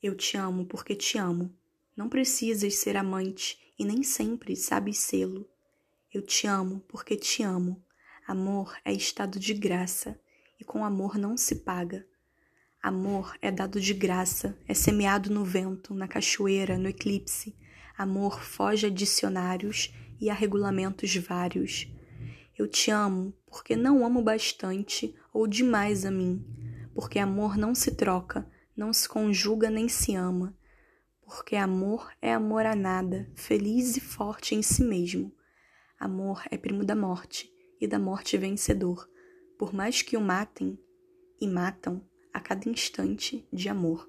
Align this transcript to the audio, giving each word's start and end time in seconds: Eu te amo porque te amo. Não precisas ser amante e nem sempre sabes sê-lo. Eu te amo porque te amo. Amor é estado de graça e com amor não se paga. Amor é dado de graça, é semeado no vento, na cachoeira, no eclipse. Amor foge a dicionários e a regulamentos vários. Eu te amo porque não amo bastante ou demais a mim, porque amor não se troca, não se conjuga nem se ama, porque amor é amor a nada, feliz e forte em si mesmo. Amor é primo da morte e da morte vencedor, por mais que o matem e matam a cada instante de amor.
Eu 0.00 0.14
te 0.14 0.36
amo 0.36 0.64
porque 0.64 0.94
te 0.94 1.18
amo. 1.18 1.52
Não 1.96 2.08
precisas 2.08 2.74
ser 2.74 2.96
amante 2.96 3.58
e 3.76 3.84
nem 3.84 4.04
sempre 4.04 4.54
sabes 4.54 4.98
sê-lo. 4.98 5.48
Eu 6.12 6.22
te 6.22 6.46
amo 6.46 6.80
porque 6.88 7.16
te 7.16 7.42
amo. 7.42 7.84
Amor 8.26 8.76
é 8.84 8.92
estado 8.92 9.40
de 9.40 9.54
graça 9.54 10.20
e 10.60 10.64
com 10.64 10.84
amor 10.84 11.18
não 11.18 11.36
se 11.36 11.56
paga. 11.56 12.06
Amor 12.80 13.36
é 13.42 13.50
dado 13.50 13.80
de 13.80 13.92
graça, 13.92 14.56
é 14.68 14.72
semeado 14.72 15.30
no 15.30 15.44
vento, 15.44 15.92
na 15.92 16.06
cachoeira, 16.06 16.78
no 16.78 16.88
eclipse. 16.88 17.56
Amor 17.96 18.40
foge 18.40 18.86
a 18.86 18.90
dicionários 18.90 19.92
e 20.20 20.30
a 20.30 20.34
regulamentos 20.34 21.16
vários. 21.16 21.88
Eu 22.56 22.68
te 22.68 22.92
amo 22.92 23.34
porque 23.46 23.74
não 23.74 24.06
amo 24.06 24.22
bastante 24.22 25.12
ou 25.32 25.48
demais 25.48 26.04
a 26.04 26.10
mim, 26.10 26.44
porque 26.94 27.18
amor 27.18 27.56
não 27.56 27.74
se 27.74 27.96
troca, 27.96 28.48
não 28.78 28.92
se 28.92 29.08
conjuga 29.08 29.68
nem 29.68 29.88
se 29.88 30.14
ama, 30.14 30.56
porque 31.20 31.56
amor 31.56 32.12
é 32.22 32.32
amor 32.32 32.64
a 32.64 32.76
nada, 32.76 33.28
feliz 33.34 33.96
e 33.96 34.00
forte 34.00 34.54
em 34.54 34.62
si 34.62 34.84
mesmo. 34.84 35.34
Amor 35.98 36.44
é 36.48 36.56
primo 36.56 36.84
da 36.84 36.94
morte 36.94 37.52
e 37.80 37.88
da 37.88 37.98
morte 37.98 38.38
vencedor, 38.38 39.10
por 39.58 39.74
mais 39.74 40.00
que 40.00 40.16
o 40.16 40.20
matem 40.20 40.78
e 41.40 41.48
matam 41.48 42.08
a 42.32 42.38
cada 42.38 42.68
instante 42.70 43.44
de 43.52 43.68
amor. 43.68 44.08